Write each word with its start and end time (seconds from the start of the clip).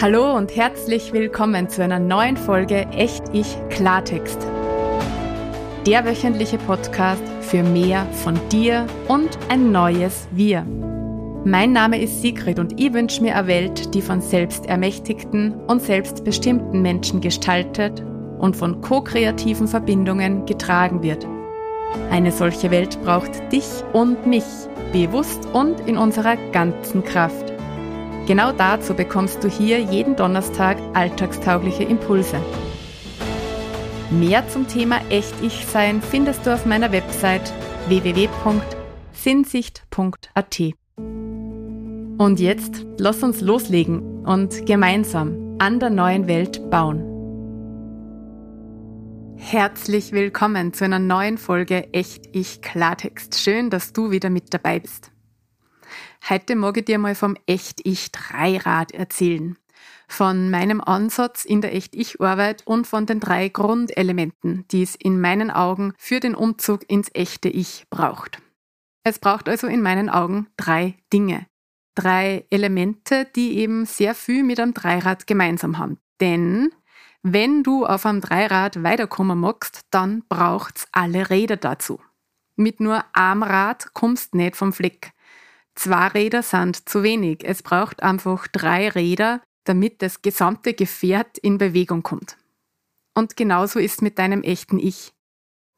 Hallo 0.00 0.36
und 0.36 0.54
herzlich 0.54 1.12
willkommen 1.12 1.68
zu 1.68 1.82
einer 1.82 1.98
neuen 1.98 2.36
Folge 2.36 2.86
Echt 2.92 3.24
Ich 3.32 3.56
Klartext. 3.68 4.46
Der 5.88 6.04
wöchentliche 6.04 6.56
Podcast 6.56 7.24
für 7.40 7.64
mehr 7.64 8.06
von 8.22 8.38
dir 8.52 8.86
und 9.08 9.36
ein 9.48 9.72
neues 9.72 10.28
Wir. 10.30 10.64
Mein 11.44 11.72
Name 11.72 12.00
ist 12.00 12.22
Sigrid 12.22 12.60
und 12.60 12.80
ich 12.80 12.92
wünsche 12.92 13.20
mir 13.22 13.34
eine 13.34 13.48
Welt, 13.48 13.92
die 13.92 14.00
von 14.00 14.20
selbstermächtigten 14.20 15.54
und 15.66 15.82
selbstbestimmten 15.82 16.80
Menschen 16.80 17.20
gestaltet 17.20 18.00
und 18.38 18.54
von 18.54 18.80
ko-kreativen 18.80 19.66
Verbindungen 19.66 20.46
getragen 20.46 21.02
wird. 21.02 21.26
Eine 22.12 22.30
solche 22.30 22.70
Welt 22.70 23.02
braucht 23.02 23.32
dich 23.50 23.66
und 23.92 24.28
mich, 24.28 24.44
bewusst 24.92 25.44
und 25.52 25.80
in 25.88 25.98
unserer 25.98 26.36
ganzen 26.52 27.02
Kraft. 27.02 27.57
Genau 28.28 28.52
dazu 28.52 28.92
bekommst 28.92 29.42
du 29.42 29.48
hier 29.48 29.80
jeden 29.80 30.14
Donnerstag 30.14 30.76
alltagstaugliche 30.92 31.84
Impulse. 31.84 32.38
Mehr 34.10 34.46
zum 34.50 34.68
Thema 34.68 35.00
Echt-Ich-Sein 35.08 36.02
findest 36.02 36.44
du 36.44 36.52
auf 36.52 36.66
meiner 36.66 36.92
Website 36.92 37.50
www.sinnsicht.at. 37.86 40.60
Und 42.18 42.38
jetzt 42.38 42.84
lass 42.98 43.22
uns 43.22 43.40
loslegen 43.40 44.26
und 44.26 44.66
gemeinsam 44.66 45.56
an 45.58 45.80
der 45.80 45.88
neuen 45.88 46.28
Welt 46.28 46.68
bauen. 46.68 47.02
Herzlich 49.38 50.12
willkommen 50.12 50.74
zu 50.74 50.84
einer 50.84 50.98
neuen 50.98 51.38
Folge 51.38 51.94
Echt-Ich 51.94 52.60
Klartext. 52.60 53.40
Schön, 53.40 53.70
dass 53.70 53.94
du 53.94 54.10
wieder 54.10 54.28
mit 54.28 54.52
dabei 54.52 54.80
bist. 54.80 55.12
Heute 56.28 56.56
mag 56.56 56.76
ich 56.76 56.84
dir 56.84 56.98
mal 56.98 57.14
vom 57.14 57.36
Echt-Ich-Dreirad 57.46 58.92
erzählen. 58.92 59.56
Von 60.08 60.50
meinem 60.50 60.80
Ansatz 60.80 61.44
in 61.44 61.60
der 61.60 61.74
Echt-Ich-Arbeit 61.74 62.66
und 62.66 62.86
von 62.86 63.06
den 63.06 63.20
drei 63.20 63.48
Grundelementen, 63.48 64.66
die 64.70 64.82
es 64.82 64.94
in 64.94 65.20
meinen 65.20 65.50
Augen 65.50 65.92
für 65.98 66.20
den 66.20 66.34
Umzug 66.34 66.88
ins 66.90 67.10
echte 67.14 67.48
Ich 67.48 67.84
braucht. 67.90 68.40
Es 69.04 69.18
braucht 69.18 69.48
also 69.48 69.66
in 69.66 69.82
meinen 69.82 70.08
Augen 70.08 70.48
drei 70.56 70.96
Dinge. 71.12 71.46
Drei 71.94 72.46
Elemente, 72.50 73.26
die 73.34 73.58
eben 73.58 73.84
sehr 73.86 74.14
viel 74.14 74.44
mit 74.44 74.60
einem 74.60 74.74
Dreirad 74.74 75.26
gemeinsam 75.26 75.78
haben. 75.78 75.98
Denn 76.20 76.70
wenn 77.22 77.62
du 77.62 77.84
auf 77.84 78.06
einem 78.06 78.20
Dreirad 78.20 78.82
weiterkommen 78.82 79.40
magst, 79.40 79.82
dann 79.90 80.22
braucht's 80.28 80.86
alle 80.92 81.30
Räder 81.30 81.56
dazu. 81.56 82.00
Mit 82.56 82.80
nur 82.80 83.04
einem 83.12 83.42
Rad 83.42 83.92
kommst 83.94 84.34
nicht 84.34 84.56
vom 84.56 84.72
Fleck. 84.72 85.12
Zwei 85.78 86.08
Räder 86.08 86.42
sind 86.42 86.88
zu 86.88 87.04
wenig. 87.04 87.44
Es 87.44 87.62
braucht 87.62 88.02
einfach 88.02 88.48
drei 88.48 88.88
Räder, 88.88 89.40
damit 89.62 90.02
das 90.02 90.22
gesamte 90.22 90.74
Gefährt 90.74 91.38
in 91.38 91.56
Bewegung 91.56 92.02
kommt. 92.02 92.36
Und 93.14 93.36
genauso 93.36 93.78
ist 93.78 94.02
mit 94.02 94.18
deinem 94.18 94.42
echten 94.42 94.80
Ich. 94.80 95.12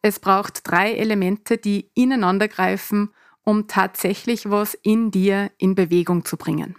Es 0.01 0.19
braucht 0.19 0.67
drei 0.67 0.95
Elemente, 0.95 1.59
die 1.59 1.91
ineinander 1.93 2.48
greifen, 2.48 3.12
um 3.43 3.69
tatsächlich 3.69 4.48
was 4.48 4.73
in 4.73 5.11
dir 5.11 5.51
in 5.59 5.75
Bewegung 5.75 6.25
zu 6.25 6.39
bringen. 6.39 6.77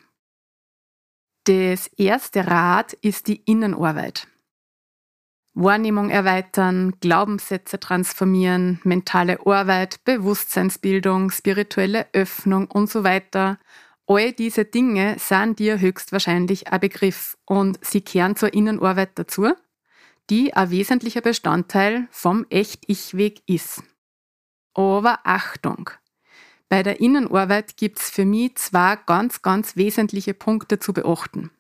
Das 1.44 1.90
erste 1.98 2.48
Rad 2.48 2.94
ist 2.94 3.28
die 3.28 3.44
Innenarbeit. 3.46 4.28
Wahrnehmung 5.54 6.10
erweitern, 6.10 6.94
Glaubenssätze 7.02 7.80
transformieren, 7.80 8.80
mentale 8.84 9.46
Arbeit, 9.46 10.04
Bewusstseinsbildung, 10.06 11.30
spirituelle 11.30 12.08
Öffnung 12.14 12.72
und 12.72 12.90
so 12.90 13.04
weiter. 13.04 13.60
All 14.08 14.32
diese 14.32 14.66
Dinge 14.66 15.18
sind 15.20 15.60
dir 15.60 15.80
höchstwahrscheinlich 15.80 16.70
ein 16.70 16.80
Begriff 16.80 17.38
und 17.46 17.84
sie 17.84 18.02
kehren 18.02 18.36
zur 18.36 18.54
Innenarbeit 18.54 19.12
dazu, 19.16 19.52
die 20.30 20.54
ein 20.54 20.70
wesentlicher 20.70 21.22
Bestandteil 21.22 22.08
vom 22.12 22.46
Echt-Ich-Weg 22.50 23.44
ist. 23.46 23.84
Aber 24.74 25.20
Achtung! 25.24 25.90
Bei 26.70 26.84
der 26.84 27.02
Innenarbeit 27.02 27.76
gibt 27.76 28.00
es 28.00 28.10
für 28.10 28.24
mich 28.24 28.56
zwei 28.56 28.98
ganz, 29.06 29.42
ganz 29.42 29.76
wesentliche 29.76 30.34
Punkte 30.34 30.80
zu 30.80 30.94
beachten. 30.94 31.52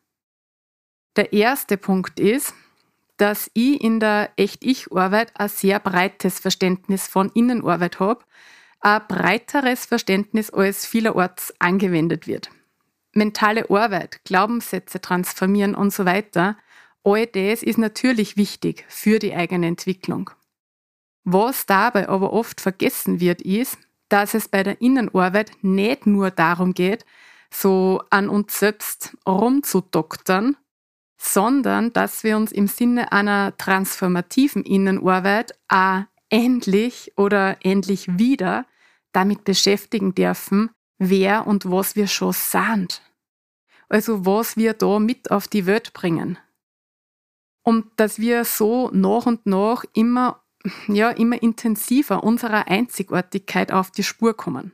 Der 1.18 1.34
erste 1.34 1.76
Punkt 1.76 2.18
ist, 2.22 2.54
dass 3.22 3.52
ich 3.54 3.80
in 3.82 4.00
der 4.00 4.32
Echt-Ich-Arbeit 4.36 5.40
ein 5.40 5.48
sehr 5.48 5.80
breites 5.80 6.40
Verständnis 6.40 7.08
von 7.08 7.30
Innenarbeit 7.36 8.00
habe, 8.00 8.26
ein 8.80 9.02
breiteres 9.08 9.86
Verständnis 9.86 10.50
als 10.50 10.88
vielerorts 10.88 11.54
angewendet 11.60 12.26
wird. 12.26 12.50
Mentale 13.14 13.70
Arbeit, 13.70 14.26
Glaubenssätze 14.26 15.02
transformieren 15.02 15.76
und 15.76 15.94
so 15.94 16.06
weiter, 16.06 16.58
all 17.04 17.28
das 17.28 17.62
ist 17.62 17.78
natürlich 17.78 18.38
wichtig 18.38 18.86
für 18.90 19.20
die 19.20 19.36
eigene 19.36 19.68
Entwicklung. 19.68 20.32
Was 21.24 21.68
dabei 21.68 22.10
aber 22.10 22.34
oft 22.34 22.60
vergessen 22.60 23.20
wird, 23.20 23.44
ist, 23.44 23.78
dass 24.10 24.34
es 24.34 24.48
bei 24.48 24.64
der 24.64 24.82
Innenarbeit 24.82 25.52
nicht 25.62 26.08
nur 26.08 26.32
darum 26.32 26.74
geht, 26.74 27.06
so 27.52 28.02
an 28.10 28.30
uns 28.30 28.58
selbst 28.58 29.16
rumzudoktern 29.28 30.58
sondern 31.24 31.94
dass 31.94 32.24
wir 32.24 32.36
uns 32.36 32.52
im 32.52 32.66
Sinne 32.66 33.12
einer 33.12 33.56
transformativen 33.58 34.64
Innenarbeit 34.64 35.54
auch 35.68 36.02
endlich 36.30 37.14
oder 37.16 37.58
endlich 37.64 38.18
wieder 38.18 38.66
damit 39.12 39.44
beschäftigen 39.44 40.16
dürfen, 40.16 40.72
wer 40.98 41.46
und 41.46 41.70
was 41.70 41.96
wir 41.96 42.08
schon 42.08 42.34
sind. 42.34 43.04
Also 43.88 44.26
was 44.26 44.58
wir 44.58 44.74
da 44.74 44.98
mit 44.98 45.30
auf 45.30 45.48
die 45.48 45.68
Welt 45.68 45.94
bringen. 45.94 46.40
Und 47.62 47.86
dass 47.98 48.18
wir 48.18 48.44
so 48.44 48.90
nach 48.92 49.28
und 49.28 49.46
nach 49.46 49.84
immer, 49.94 50.42
ja, 50.88 51.12
immer 51.12 51.40
intensiver 51.44 52.24
unserer 52.24 52.68
Einzigartigkeit 52.68 53.72
auf 53.72 53.92
die 53.92 54.04
Spur 54.04 54.36
kommen. 54.36 54.74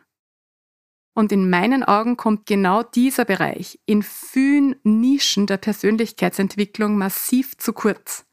Und 1.18 1.32
in 1.32 1.50
meinen 1.50 1.84
Augen 1.84 2.16
kommt 2.16 2.46
genau 2.46 2.84
dieser 2.84 3.26
Bereich 3.26 3.80
in 3.88 4.04
vielen 4.04 4.76
Nischen 4.84 5.48
der 5.48 5.58
Persönlichkeitsentwicklung 5.58 6.96
massiv 6.96 7.58
zu 7.58 7.74
kurz, 7.74 8.28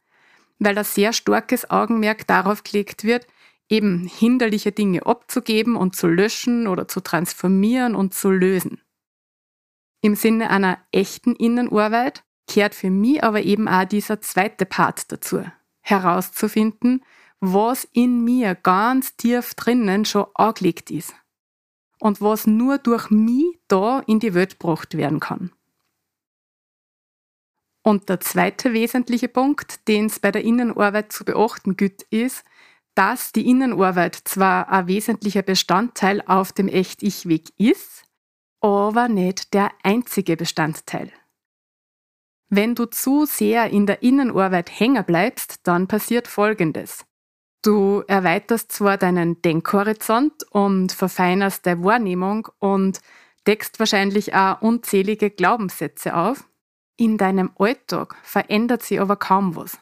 weil 0.59 0.75
da 0.75 0.83
sehr 0.83 1.11
starkes 1.11 1.67
Augenmerk 1.71 2.27
darauf 2.27 2.63
gelegt 2.63 3.03
wird, 3.03 3.25
eben 3.69 4.05
hinderliche 4.05 4.71
Dinge 4.71 5.03
abzugeben 5.03 5.77
und 5.77 5.95
zu 5.95 6.05
löschen 6.05 6.67
oder 6.67 6.87
zu 6.87 6.99
transformieren 6.99 7.95
und 7.95 8.13
zu 8.13 8.29
lösen. 8.29 8.79
Im 10.01 10.13
Sinne 10.13 10.51
einer 10.51 10.77
echten 10.91 11.33
Innenarbeit 11.35 12.23
kehrt 12.47 12.75
für 12.75 12.91
mich 12.91 13.23
aber 13.23 13.41
eben 13.41 13.67
auch 13.67 13.85
dieser 13.85 14.21
zweite 14.21 14.67
Part 14.67 15.11
dazu, 15.11 15.43
herauszufinden, 15.81 17.03
was 17.39 17.87
in 17.93 18.23
mir 18.23 18.53
ganz 18.53 19.17
tief 19.17 19.55
drinnen 19.55 20.05
schon 20.05 20.27
angelegt 20.35 20.91
ist 20.91 21.15
und 22.05 22.21
was 22.21 22.45
nur 22.45 22.77
durch 22.77 23.09
mich 23.09 23.57
da 23.67 24.01
in 24.01 24.19
die 24.19 24.35
Welt 24.35 24.59
gebracht 24.59 24.95
werden 24.95 25.19
kann. 25.19 25.51
Und 27.81 28.09
der 28.09 28.19
zweite 28.19 28.73
wesentliche 28.73 29.27
Punkt, 29.27 29.87
den 29.87 30.05
es 30.05 30.19
bei 30.19 30.31
der 30.31 30.43
Innenarbeit 30.43 31.11
zu 31.11 31.25
beachten 31.25 31.75
gilt, 31.77 32.03
ist, 32.11 32.45
dass 32.93 33.31
die 33.31 33.49
Innenarbeit 33.49 34.13
zwar 34.13 34.69
ein 34.69 34.85
wesentlicher 34.85 35.41
Bestandteil 35.41 36.21
auf 36.27 36.53
dem 36.53 36.67
Echt-Ich-Weg 36.67 37.51
ist, 37.57 38.03
aber 38.61 39.07
nicht 39.07 39.55
der 39.55 39.71
einzige 39.81 40.37
Bestandteil. 40.37 41.11
Wenn 42.49 42.75
du 42.75 42.85
zu 42.85 43.25
sehr 43.25 43.71
in 43.71 43.87
der 43.87 44.03
Innenarbeit 44.03 44.79
hängen 44.79 45.03
bleibst, 45.03 45.61
dann 45.63 45.87
passiert 45.87 46.27
Folgendes. 46.27 47.03
Du 47.65 48.03
erweiterst 48.07 48.71
zwar 48.71 48.95
deinen 48.95 49.41
Denkhorizont 49.41 50.43
und 50.51 50.91
verfeinerst 50.91 51.65
deine 51.65 51.83
Wahrnehmung 51.83 52.47
und 52.59 53.01
deckst 53.47 53.79
wahrscheinlich 53.79 54.35
auch 54.35 54.61
unzählige 54.61 55.31
Glaubenssätze 55.31 56.15
auf. 56.15 56.47
In 56.95 57.17
deinem 57.17 57.49
Alltag 57.57 58.17
verändert 58.21 58.83
sich 58.83 59.01
aber 59.01 59.15
kaum 59.15 59.55
was. 59.55 59.79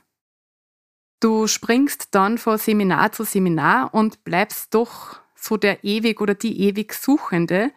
Du 1.20 1.46
springst 1.48 2.16
dann 2.16 2.38
von 2.38 2.58
Seminar 2.58 3.12
zu 3.12 3.26
Seminar 3.26 3.94
und 3.94 4.24
bleibst 4.24 4.74
doch 4.74 5.20
so 5.36 5.58
der 5.58 5.84
ewig 5.84 6.22
oder 6.22 6.36
die 6.36 6.62
ewig 6.62 6.94
Suchende, 6.94 7.74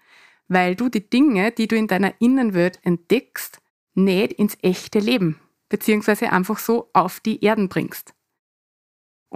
weil 0.47 0.77
du 0.77 0.89
die 0.89 1.11
Dinge, 1.11 1.51
die 1.51 1.67
du 1.67 1.75
in 1.75 1.89
deiner 1.89 2.15
Innenwelt 2.21 2.79
entdeckst, 2.85 3.59
nicht 3.95 4.35
ins 4.35 4.57
echte 4.63 5.01
Leben, 5.01 5.41
beziehungsweise 5.69 6.31
einfach 6.31 6.61
so 6.61 6.91
auf 6.93 7.19
die 7.19 7.45
Erden 7.45 7.69
bringst. 7.69 8.16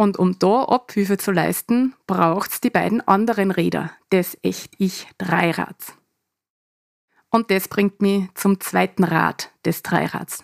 Und 0.01 0.19
um 0.19 0.39
da 0.39 0.65
Abhilfe 0.65 1.19
zu 1.19 1.31
leisten, 1.31 1.95
braucht 2.07 2.53
es 2.53 2.61
die 2.63 2.71
beiden 2.71 3.07
anderen 3.07 3.51
Räder 3.51 3.91
des 4.11 4.39
Echt-Ich-Dreirads. 4.41 5.93
Und 7.29 7.51
das 7.51 7.69
bringt 7.69 8.01
mich 8.01 8.33
zum 8.33 8.61
zweiten 8.61 9.05
Rad 9.05 9.53
des 9.67 9.83
Dreirads. 9.83 10.43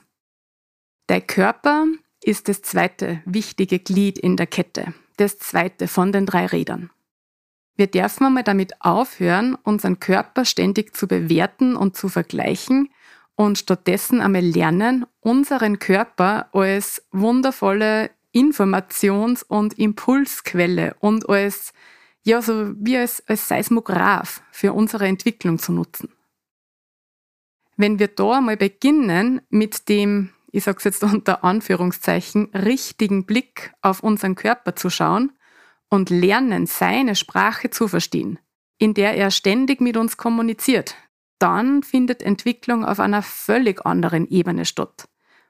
Der 1.09 1.23
Körper 1.23 1.87
ist 2.23 2.49
das 2.49 2.61
zweite 2.61 3.23
wichtige 3.25 3.79
Glied 3.79 4.19
in 4.19 4.37
der 4.37 4.47
Kette, 4.47 4.93
das 5.17 5.39
zweite 5.39 5.89
von 5.89 6.13
den 6.13 6.27
drei 6.27 6.45
Rädern. 6.45 6.91
Wir 7.77 7.87
dürfen 7.87 8.27
einmal 8.27 8.45
damit 8.45 8.83
aufhören, 8.83 9.55
unseren 9.63 9.99
Körper 10.01 10.45
ständig 10.45 10.95
zu 10.95 11.09
bewerten 11.09 11.77
und 11.77 11.97
zu 11.97 12.11
vergleichen 12.11 12.91
und 13.37 13.57
stattdessen 13.57 14.21
einmal 14.21 14.45
lernen, 14.45 15.07
unseren 15.21 15.79
Körper 15.79 16.55
als 16.55 17.07
wundervolle 17.11 18.11
Informations- 18.37 19.43
und 19.43 19.79
Impulsquelle 19.79 20.95
und 21.01 21.29
als, 21.29 21.73
ja, 22.23 22.43
so 22.43 22.75
wie 22.77 22.99
als, 22.99 23.27
als 23.27 23.49
Seismograph 23.49 24.43
für 24.53 24.75
unsere 24.75 25.07
Entwicklung 25.07 25.59
zu 25.59 25.73
nutzen. 25.73 26.13
Wenn 27.79 27.99
wir 27.99 28.09
da 28.09 28.39
einmal 28.39 28.59
beginnen 28.59 29.41
mit 29.49 29.89
dem, 29.89 30.31
ich 30.53 30.65
sage 30.65 30.79
es 30.79 30.85
jetzt 30.85 31.03
unter 31.03 31.45
Anführungszeichen, 31.45 32.51
richtigen 32.55 33.25
Blick 33.25 33.73
auf 33.81 34.03
unseren 34.03 34.35
Körper 34.35 34.77
zu 34.77 34.91
schauen 34.91 35.33
und 35.89 36.11
lernen, 36.11 36.67
seine 36.67 37.17
Sprache 37.17 37.71
zu 37.71 37.89
verstehen, 37.89 38.39
in 38.77 38.93
der 38.93 39.17
er 39.17 39.31
ständig 39.31 39.81
mit 39.81 39.97
uns 39.97 40.19
kommuniziert, 40.19 40.95
dann 41.39 41.83
findet 41.83 42.23
Entwicklung 42.23 42.85
auf 42.85 43.01
einer 43.01 43.23
völlig 43.23 43.87
anderen 43.87 44.29
Ebene 44.29 44.67
statt, 44.67 45.09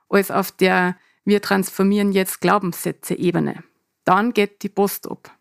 als 0.08 0.30
auf 0.30 0.52
der 0.52 0.96
wir 1.26 1.42
transformieren 1.42 2.12
jetzt 2.12 2.40
Glaubenssätze 2.40 3.14
Ebene. 3.14 3.64
Dann 4.04 4.32
geht 4.32 4.62
die 4.62 4.68
Post 4.68 5.10
ab. 5.10 5.36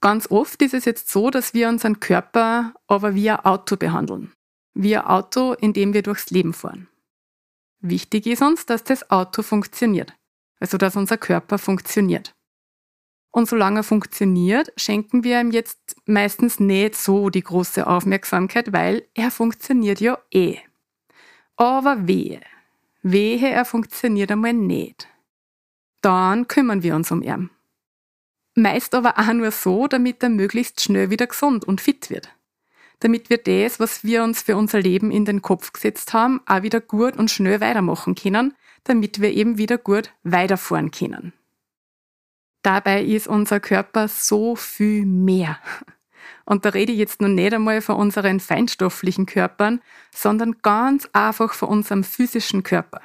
Ganz 0.00 0.30
oft 0.30 0.60
ist 0.60 0.74
es 0.74 0.84
jetzt 0.84 1.08
so, 1.08 1.30
dass 1.30 1.54
wir 1.54 1.68
unseren 1.68 2.00
Körper 2.00 2.74
aber 2.88 3.14
wie 3.14 3.30
ein 3.30 3.40
Auto 3.40 3.76
behandeln. 3.76 4.32
Wie 4.74 4.96
ein 4.96 5.04
Auto, 5.04 5.52
in 5.52 5.72
dem 5.72 5.94
wir 5.94 6.02
durchs 6.02 6.30
Leben 6.30 6.52
fahren. 6.52 6.88
Wichtig 7.80 8.26
ist 8.26 8.42
uns, 8.42 8.66
dass 8.66 8.82
das 8.82 9.08
Auto 9.10 9.42
funktioniert. 9.42 10.12
Also, 10.58 10.78
dass 10.78 10.96
unser 10.96 11.16
Körper 11.16 11.58
funktioniert. 11.58 12.34
Und 13.30 13.48
solange 13.48 13.80
er 13.80 13.84
funktioniert, 13.84 14.72
schenken 14.76 15.22
wir 15.22 15.40
ihm 15.40 15.52
jetzt 15.52 15.96
meistens 16.06 16.60
nicht 16.60 16.96
so 16.96 17.30
die 17.30 17.42
große 17.42 17.86
Aufmerksamkeit, 17.86 18.72
weil 18.72 19.06
er 19.14 19.30
funktioniert 19.30 20.00
ja 20.00 20.18
eh. 20.32 20.58
Aber 21.56 22.08
wehe, 22.08 22.40
wehe, 23.04 23.50
er 23.50 23.64
funktioniert 23.64 24.32
einmal 24.32 24.52
nicht. 24.52 25.06
Dann 26.00 26.48
kümmern 26.48 26.82
wir 26.82 26.96
uns 26.96 27.12
um 27.12 27.22
ihn. 27.22 27.50
Meist 28.56 28.94
aber 28.94 29.18
auch 29.18 29.32
nur 29.32 29.50
so, 29.50 29.86
damit 29.86 30.22
er 30.22 30.28
möglichst 30.28 30.80
schnell 30.80 31.10
wieder 31.10 31.26
gesund 31.26 31.64
und 31.64 31.80
fit 31.80 32.10
wird. 32.10 32.28
Damit 33.00 33.30
wir 33.30 33.38
das, 33.38 33.80
was 33.80 34.04
wir 34.04 34.22
uns 34.22 34.42
für 34.42 34.56
unser 34.56 34.80
Leben 34.80 35.10
in 35.10 35.24
den 35.24 35.42
Kopf 35.42 35.72
gesetzt 35.72 36.12
haben, 36.12 36.40
auch 36.46 36.62
wieder 36.62 36.80
gut 36.80 37.16
und 37.16 37.30
schnell 37.30 37.60
weitermachen 37.60 38.14
können, 38.14 38.54
damit 38.84 39.20
wir 39.20 39.32
eben 39.32 39.58
wieder 39.58 39.78
gut 39.78 40.10
weiterfahren 40.22 40.90
können. 40.90 41.32
Dabei 42.62 43.02
ist 43.02 43.26
unser 43.26 43.60
Körper 43.60 44.08
so 44.08 44.56
viel 44.56 45.04
mehr. 45.04 45.58
Und 46.44 46.64
da 46.64 46.70
rede 46.70 46.92
ich 46.92 46.98
jetzt 46.98 47.20
noch 47.20 47.28
nicht 47.28 47.54
einmal 47.54 47.80
von 47.80 47.96
unseren 47.96 48.40
feinstofflichen 48.40 49.26
Körpern, 49.26 49.80
sondern 50.14 50.56
ganz 50.62 51.08
einfach 51.12 51.54
von 51.54 51.68
unserem 51.68 52.04
physischen 52.04 52.62
Körper. 52.62 53.00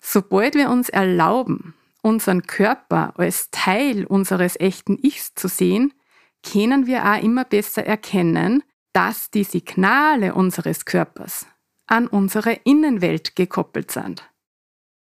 Sobald 0.00 0.54
wir 0.54 0.70
uns 0.70 0.88
erlauben, 0.88 1.74
unseren 2.02 2.42
Körper 2.46 3.14
als 3.16 3.50
Teil 3.50 4.04
unseres 4.04 4.58
echten 4.58 4.98
Ichs 5.02 5.34
zu 5.34 5.48
sehen, 5.48 5.94
können 6.42 6.86
wir 6.86 7.04
auch 7.04 7.22
immer 7.22 7.44
besser 7.44 7.86
erkennen, 7.86 8.64
dass 8.92 9.30
die 9.30 9.44
Signale 9.44 10.34
unseres 10.34 10.84
Körpers 10.84 11.46
an 11.86 12.06
unsere 12.08 12.52
Innenwelt 12.64 13.36
gekoppelt 13.36 13.90
sind. 13.90 14.28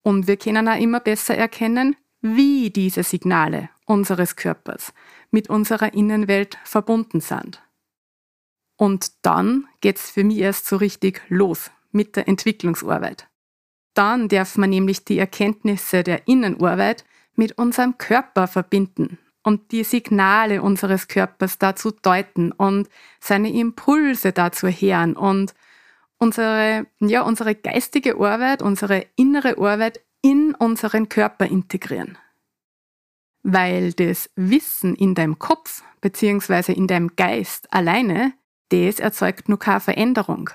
Und 0.03 0.27
wir 0.27 0.37
können 0.37 0.69
auch 0.69 0.79
immer 0.79 1.01
besser 1.01 1.37
erkennen, 1.37 1.97
wie 2.21 2.71
diese 2.71 3.03
Signale 3.03 3.71
unseres 3.87 4.37
Körpers 4.37 4.93
mit 5.31 5.49
unserer 5.49 5.95
Innenwelt 5.95 6.59
verbunden 6.65 7.21
sind. 7.21 7.63
Und 8.77 9.25
dann 9.25 9.67
geht's 9.81 10.11
für 10.11 10.25
mich 10.25 10.39
erst 10.39 10.67
so 10.67 10.77
richtig 10.77 11.23
los 11.29 11.71
mit 11.93 12.17
der 12.17 12.29
Entwicklungsarbeit. 12.29 13.29
Dann 13.95 14.29
darf 14.29 14.59
man 14.59 14.71
nämlich 14.71 15.05
die 15.05 15.19
Erkenntnisse 15.19 16.03
der 16.03 16.29
Innenarbeit 16.29 17.05
mit 17.35 17.57
unserem 17.57 17.97
Körper 17.97 18.47
verbinden 18.47 19.19
und 19.43 19.73
die 19.73 19.85
Signale 19.85 20.61
unseres 20.61 21.09
Körpers 21.09 21.59
dazu 21.59 21.91
deuten 21.91 22.53
und 22.53 22.89
seine 23.21 23.51
Impulse 23.53 24.33
dazu 24.33 24.69
hören 24.69 25.17
und 25.17 25.55
unsere, 26.19 26.87
ja, 27.01 27.23
unsere 27.23 27.55
geistige 27.55 28.17
Arbeit, 28.17 28.61
unsere 28.61 29.07
innere 29.17 29.57
Arbeit 29.59 30.01
in 30.21 30.55
unseren 30.55 31.09
Körper 31.09 31.47
integrieren. 31.47 32.19
Weil 33.49 33.93
das 33.93 34.29
Wissen 34.35 34.97
in 34.97 35.15
deinem 35.15 35.39
Kopf 35.39 35.85
bzw. 36.01 36.73
in 36.73 36.89
deinem 36.89 37.15
Geist 37.15 37.73
alleine, 37.73 38.33
das 38.71 38.99
erzeugt 38.99 39.49
nur 39.49 39.61
keine 39.61 39.79
Veränderung. 39.79 40.51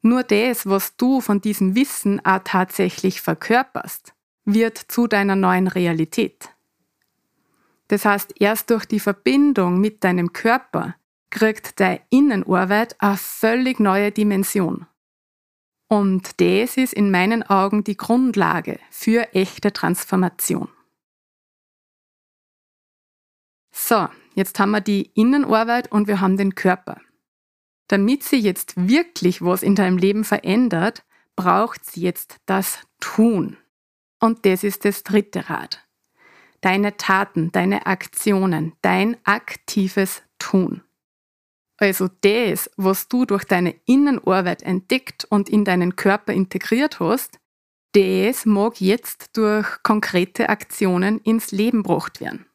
Nur 0.00 0.22
das, 0.22 0.64
was 0.64 0.96
du 0.96 1.20
von 1.20 1.40
diesem 1.40 1.74
Wissen 1.74 2.24
auch 2.24 2.38
tatsächlich 2.44 3.20
verkörperst, 3.20 4.14
wird 4.44 4.78
zu 4.78 5.08
deiner 5.08 5.34
neuen 5.34 5.66
Realität. 5.66 6.50
Das 7.88 8.04
heißt, 8.04 8.34
erst 8.40 8.70
durch 8.70 8.84
die 8.84 9.00
Verbindung 9.00 9.80
mit 9.80 10.04
deinem 10.04 10.32
Körper 10.32 10.94
kriegt 11.30 11.80
deine 11.80 12.00
Innenarbeit 12.10 12.94
eine 13.00 13.16
völlig 13.16 13.80
neue 13.80 14.12
Dimension. 14.12 14.86
Und 15.88 16.40
das 16.40 16.76
ist 16.76 16.92
in 16.92 17.10
meinen 17.10 17.42
Augen 17.42 17.82
die 17.82 17.96
Grundlage 17.96 18.78
für 18.90 19.34
echte 19.34 19.72
Transformation. 19.72 20.68
So, 23.78 24.08
jetzt 24.34 24.58
haben 24.58 24.70
wir 24.70 24.80
die 24.80 25.10
Innenarbeit 25.14 25.92
und 25.92 26.08
wir 26.08 26.22
haben 26.22 26.38
den 26.38 26.54
Körper. 26.54 26.98
Damit 27.88 28.22
sie 28.22 28.38
jetzt 28.38 28.88
wirklich 28.88 29.42
was 29.42 29.62
in 29.62 29.74
deinem 29.74 29.98
Leben 29.98 30.24
verändert, 30.24 31.04
braucht 31.36 31.82
es 31.82 31.94
jetzt 31.94 32.38
das 32.46 32.80
Tun. 33.00 33.58
Und 34.18 34.46
das 34.46 34.64
ist 34.64 34.86
das 34.86 35.04
dritte 35.04 35.50
Rad. 35.50 35.86
Deine 36.62 36.96
Taten, 36.96 37.52
deine 37.52 37.84
Aktionen, 37.84 38.72
dein 38.80 39.18
aktives 39.24 40.22
Tun. 40.38 40.82
Also 41.76 42.08
das, 42.22 42.70
was 42.78 43.08
du 43.08 43.26
durch 43.26 43.44
deine 43.44 43.74
Innenarbeit 43.84 44.62
entdeckt 44.62 45.26
und 45.28 45.50
in 45.50 45.66
deinen 45.66 45.96
Körper 45.96 46.32
integriert 46.32 46.98
hast, 46.98 47.38
das 47.92 48.46
mag 48.46 48.80
jetzt 48.80 49.36
durch 49.36 49.82
konkrete 49.82 50.48
Aktionen 50.48 51.18
ins 51.20 51.52
Leben 51.52 51.82
gebracht 51.82 52.22
werden. 52.22 52.46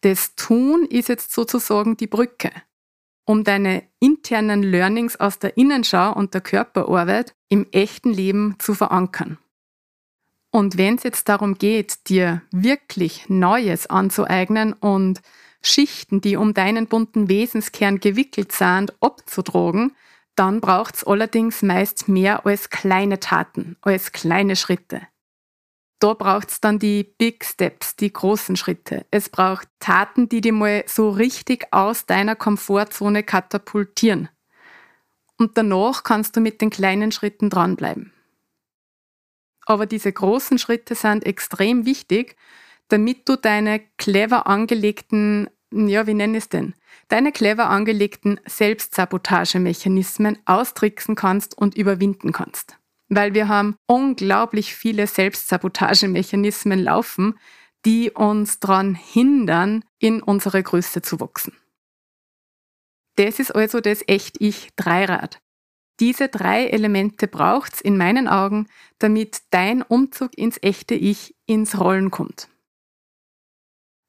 Das 0.00 0.34
Tun 0.36 0.86
ist 0.86 1.08
jetzt 1.08 1.32
sozusagen 1.32 1.96
die 1.96 2.06
Brücke, 2.06 2.52
um 3.24 3.42
deine 3.42 3.82
internen 3.98 4.62
Learnings 4.62 5.18
aus 5.18 5.38
der 5.38 5.56
Innenschau 5.56 6.12
und 6.12 6.34
der 6.34 6.40
Körperarbeit 6.40 7.34
im 7.48 7.66
echten 7.72 8.12
Leben 8.12 8.56
zu 8.58 8.74
verankern. 8.74 9.38
Und 10.50 10.78
wenn 10.78 10.96
es 10.96 11.02
jetzt 11.02 11.28
darum 11.28 11.58
geht, 11.58 12.08
dir 12.08 12.42
wirklich 12.50 13.28
Neues 13.28 13.86
anzueignen 13.86 14.72
und 14.72 15.20
Schichten, 15.60 16.20
die 16.20 16.36
um 16.36 16.54
deinen 16.54 16.86
bunten 16.86 17.28
Wesenskern 17.28 18.00
gewickelt 18.00 18.52
sind, 18.52 18.94
abzudrogen, 19.02 19.94
dann 20.36 20.60
braucht 20.60 20.94
es 20.94 21.04
allerdings 21.04 21.62
meist 21.62 22.08
mehr 22.08 22.46
als 22.46 22.70
kleine 22.70 23.18
Taten, 23.18 23.76
als 23.82 24.12
kleine 24.12 24.54
Schritte. 24.54 25.02
Da 26.00 26.14
braucht 26.14 26.50
es 26.50 26.60
dann 26.60 26.78
die 26.78 27.02
Big 27.02 27.44
Steps, 27.44 27.96
die 27.96 28.12
großen 28.12 28.56
Schritte. 28.56 29.04
Es 29.10 29.28
braucht 29.28 29.68
Taten, 29.80 30.28
die 30.28 30.40
dich 30.40 30.52
mal 30.52 30.84
so 30.86 31.10
richtig 31.10 31.72
aus 31.72 32.06
deiner 32.06 32.36
Komfortzone 32.36 33.24
katapultieren. 33.24 34.28
Und 35.38 35.58
danach 35.58 36.04
kannst 36.04 36.36
du 36.36 36.40
mit 36.40 36.60
den 36.60 36.70
kleinen 36.70 37.10
Schritten 37.10 37.50
dranbleiben. 37.50 38.12
Aber 39.66 39.86
diese 39.86 40.12
großen 40.12 40.58
Schritte 40.58 40.94
sind 40.94 41.26
extrem 41.26 41.84
wichtig, 41.84 42.36
damit 42.88 43.28
du 43.28 43.36
deine 43.36 43.80
clever 43.98 44.46
angelegten, 44.46 45.50
ja, 45.70 46.06
wie 46.06 46.14
nenne 46.14 46.38
ich 46.38 46.44
es 46.44 46.48
denn? 46.48 46.74
Deine 47.08 47.32
clever 47.32 47.68
angelegten 47.68 48.40
Selbstsabotagemechanismen 48.46 50.38
austricksen 50.46 51.16
kannst 51.16 51.56
und 51.56 51.76
überwinden 51.76 52.32
kannst. 52.32 52.77
Weil 53.08 53.34
wir 53.34 53.48
haben 53.48 53.76
unglaublich 53.86 54.74
viele 54.74 55.06
Selbstsabotagemechanismen 55.06 56.78
laufen, 56.78 57.38
die 57.84 58.10
uns 58.10 58.60
daran 58.60 58.94
hindern, 58.94 59.84
in 59.98 60.22
unsere 60.22 60.62
Größe 60.62 61.00
zu 61.02 61.20
wachsen. 61.20 61.56
Das 63.16 63.38
ist 63.40 63.54
also 63.54 63.80
das 63.80 64.02
Echt-Ich-Dreirad. 64.06 65.40
Diese 66.00 66.28
drei 66.28 66.66
Elemente 66.66 67.26
braucht's 67.26 67.80
in 67.80 67.96
meinen 67.96 68.28
Augen, 68.28 68.68
damit 68.98 69.42
dein 69.50 69.82
Umzug 69.82 70.36
ins 70.38 70.58
echte 70.62 70.94
Ich 70.94 71.34
ins 71.46 71.80
Rollen 71.80 72.10
kommt. 72.10 72.48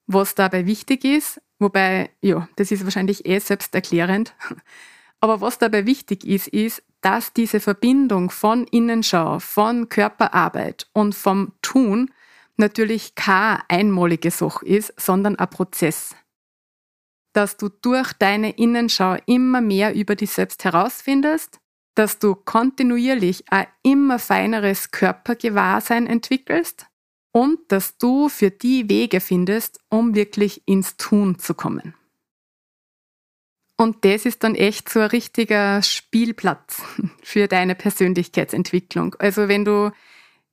Was 0.06 0.36
dabei 0.36 0.66
wichtig 0.66 1.04
ist, 1.04 1.42
wobei, 1.58 2.12
ja, 2.22 2.48
das 2.56 2.72
ist 2.72 2.84
wahrscheinlich 2.84 3.26
eh 3.26 3.40
selbsterklärend, 3.40 4.36
aber 5.22 5.42
was 5.42 5.58
dabei 5.58 5.86
wichtig 5.86 6.26
ist, 6.26 6.48
ist, 6.48 6.84
dass 7.02 7.34
diese 7.34 7.60
Verbindung 7.60 8.30
von 8.30 8.66
Innenschau, 8.66 9.40
von 9.40 9.90
Körperarbeit 9.90 10.88
und 10.94 11.16
vom 11.16 11.54
Tun 11.62 12.12
natürlich 12.58 13.16
keine 13.16 13.62
einmalige 13.70 14.32
Sache 14.32 14.66
ist, 14.66 14.94
sondern 14.98 15.38
ein 15.38 15.50
Prozess. 15.50 16.16
Dass 17.34 17.58
du 17.58 17.70
durch 17.70 18.12
deine 18.14 18.52
Innenschau 18.52 19.18
immer 19.26 19.62
mehr 19.62 19.96
über 19.96 20.16
dich 20.16 20.32
selbst 20.32 20.64
herausfindest, 20.64 21.60
dass 21.96 22.20
du 22.20 22.36
kontinuierlich 22.36 23.46
ein 23.50 23.68
immer 23.84 24.20
feineres 24.20 24.92
Körpergewahrsein 24.92 26.08
entwickelst 26.08 26.88
und 27.32 27.60
dass 27.72 27.98
du 27.98 28.30
für 28.30 28.52
die 28.52 28.90
Wege 28.90 29.22
findest, 29.22 29.80
um 29.90 30.16
wirklich 30.16 30.62
ins 30.66 30.98
Tun 30.98 31.40
zu 31.40 31.54
kommen. 31.54 31.94
Und 33.80 34.04
das 34.04 34.26
ist 34.26 34.44
dann 34.44 34.56
echt 34.56 34.90
so 34.90 35.00
ein 35.00 35.06
richtiger 35.06 35.82
Spielplatz 35.82 36.82
für 37.24 37.48
deine 37.48 37.76
Persönlichkeitsentwicklung. 37.76 39.16
Also 39.20 39.48
wenn 39.48 39.64
du 39.64 39.92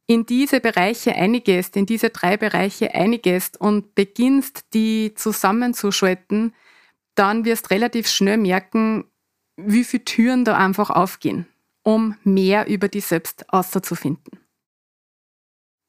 in 0.07 0.27
diese 0.27 0.61
Bereiche 0.61 1.13
eingehst, 1.17 1.77
in 1.77 1.87
diese 1.87 2.11
drei 2.11 2.37
Bereiche 2.37 2.95
eingehst 2.95 3.61
und 3.61 3.97
beginnst, 3.97 4.67
die 4.75 5.13
zusammenzuschalten, 5.17 6.55
dann 7.17 7.45
wirst 7.45 7.73
relativ 7.73 8.07
schnell 8.07 8.37
merken, 8.37 9.11
wie 9.57 9.83
viele 9.83 10.05
Türen 10.05 10.45
da 10.45 10.57
einfach 10.57 10.91
aufgehen, 10.91 11.49
um 11.83 12.15
mehr 12.23 12.69
über 12.69 12.87
dich 12.87 13.07
selbst 13.07 13.53
auszufinden. 13.53 14.39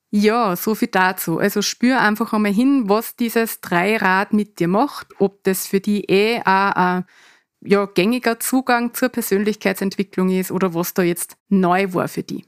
Ja, 0.10 0.56
so 0.56 0.74
viel 0.74 0.88
dazu. 0.88 1.38
Also 1.38 1.62
spür 1.62 2.00
einfach 2.02 2.32
einmal 2.32 2.54
hin, 2.54 2.88
was 2.88 3.16
dieses 3.16 3.60
Dreirad 3.60 4.32
mit 4.32 4.60
dir 4.60 4.70
macht, 4.70 5.08
ob 5.20 5.44
das 5.44 5.68
für 5.68 5.82
die 5.82 6.06
eh 6.06 6.42
ein 6.44 7.04
ja, 7.62 7.86
gängiger 7.86 8.40
Zugang 8.40 8.94
zur 8.94 9.10
Persönlichkeitsentwicklung 9.10 10.30
ist 10.30 10.52
oder 10.52 10.74
was 10.74 10.94
da 10.94 11.02
jetzt 11.04 11.38
neu 11.50 11.94
war 11.94 12.08
für 12.08 12.24
die. 12.24 12.46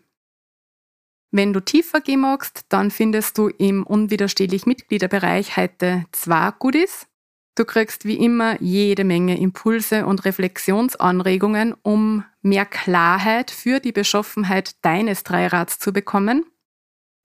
Wenn 1.31 1.53
du 1.53 1.59
tiefer 1.59 2.01
gehen 2.01 2.21
magst, 2.21 2.65
dann 2.69 2.91
findest 2.91 3.37
du 3.37 3.49
im 3.49 3.83
unwiderstehlich 3.83 4.65
Mitgliederbereich 4.65 5.57
heute 5.57 6.05
zwei 6.11 6.51
Goodies. 6.57 7.07
Du 7.55 7.65
kriegst 7.65 8.05
wie 8.05 8.15
immer 8.15 8.59
jede 8.61 9.03
Menge 9.03 9.37
Impulse 9.37 10.05
und 10.05 10.23
Reflexionsanregungen, 10.25 11.75
um 11.83 12.23
mehr 12.41 12.65
Klarheit 12.65 13.51
für 13.51 13.79
die 13.79 13.91
Beschaffenheit 13.91 14.83
deines 14.83 15.23
Dreirads 15.23 15.77
zu 15.77 15.91
bekommen. 15.91 16.45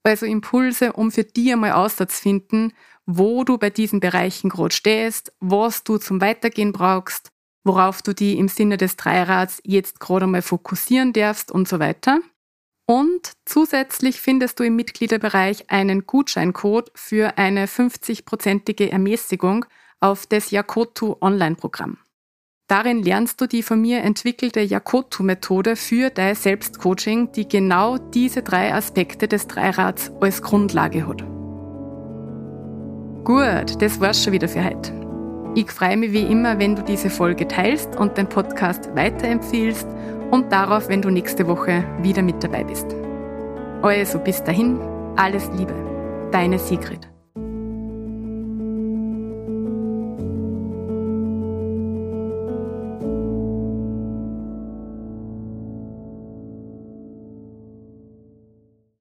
Also 0.05 0.27
Impulse, 0.27 0.93
um 0.93 1.11
für 1.11 1.23
dich 1.23 1.51
einmal 1.51 1.71
auszufinden, 1.71 2.73
wo 3.07 3.43
du 3.43 3.57
bei 3.57 3.71
diesen 3.71 3.99
Bereichen 3.99 4.49
gerade 4.49 4.73
stehst, 4.73 5.33
was 5.39 5.83
du 5.83 5.97
zum 5.97 6.21
Weitergehen 6.21 6.71
brauchst, 6.71 7.29
worauf 7.63 8.03
du 8.03 8.13
die 8.13 8.37
im 8.37 8.47
Sinne 8.47 8.77
des 8.77 8.97
Dreirads 8.97 9.61
jetzt 9.63 9.99
gerade 9.99 10.25
einmal 10.25 10.43
fokussieren 10.43 11.11
darfst 11.11 11.51
und 11.51 11.67
so 11.67 11.79
weiter. 11.79 12.19
Und 12.87 13.31
zusätzlich 13.45 14.21
findest 14.21 14.59
du 14.59 14.63
im 14.63 14.75
Mitgliederbereich 14.75 15.71
einen 15.71 16.05
Gutscheincode 16.05 16.91
für 16.93 17.39
eine 17.39 17.65
50-prozentige 17.65 18.91
Ermäßigung 18.91 19.65
auf 20.01 20.27
das 20.27 20.51
Yakotu 20.51 21.15
Online-Programm. 21.19 21.97
Darin 22.67 23.03
lernst 23.03 23.39
du 23.39 23.45
die 23.45 23.61
von 23.61 23.79
mir 23.79 24.01
entwickelte 24.01 24.59
Yakotu-Methode 24.59 25.75
für 25.75 26.09
dein 26.09 26.33
Selbstcoaching, 26.33 27.31
die 27.31 27.47
genau 27.47 27.99
diese 27.99 28.41
drei 28.41 28.73
Aspekte 28.73 29.27
des 29.27 29.45
Dreirads 29.45 30.11
als 30.19 30.41
Grundlage 30.41 31.07
hat. 31.07 31.23
Gut, 33.23 33.81
das 33.81 33.99
war's 34.01 34.23
schon 34.23 34.33
wieder 34.33 34.47
für 34.47 34.63
heute. 34.63 34.91
Ich 35.53 35.69
freue 35.69 35.95
mich 35.95 36.11
wie 36.11 36.25
immer, 36.25 36.57
wenn 36.57 36.75
du 36.75 36.81
diese 36.81 37.11
Folge 37.11 37.47
teilst 37.47 37.95
und 37.97 38.17
den 38.17 38.27
Podcast 38.27 38.89
weiterempfiehlst 38.95 39.87
und 40.31 40.51
darauf, 40.51 40.89
wenn 40.89 41.03
du 41.03 41.11
nächste 41.11 41.47
Woche 41.47 41.83
wieder 42.01 42.23
mit 42.23 42.43
dabei 42.43 42.63
bist. 42.63 42.87
Also 43.83 44.17
bis 44.17 44.43
dahin, 44.43 44.79
alles 45.15 45.49
Liebe, 45.55 45.75
deine 46.31 46.57
Sigrid. 46.57 47.14